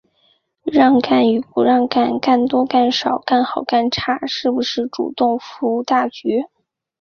[0.63, 6.43] 让干与不干、干多干少、干好干差、是不是主动服务大局、